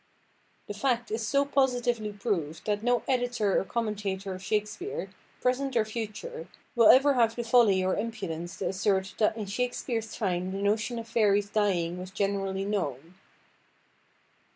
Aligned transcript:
The 0.65 0.73
fact 0.73 1.11
is 1.11 1.27
so 1.27 1.45
positively 1.45 2.11
proved, 2.11 2.65
that 2.65 2.81
no 2.81 3.03
editor 3.07 3.59
or 3.59 3.63
commentator 3.63 4.33
of 4.33 4.41
Shakespeare, 4.41 5.11
present 5.41 5.75
or 5.75 5.85
future, 5.85 6.47
will 6.75 6.87
ever 6.89 7.13
have 7.13 7.35
the 7.35 7.43
folly 7.43 7.83
or 7.85 7.95
impudence 7.95 8.57
to 8.57 8.69
assert 8.69 9.13
"that 9.19 9.37
in 9.37 9.45
Shakespeare's 9.45 10.15
time 10.17 10.53
the 10.53 10.57
notion 10.63 10.97
of 10.97 11.07
fairies 11.07 11.51
dying 11.51 11.99
was 11.99 12.09
generally 12.09 12.65
known." 12.65 13.13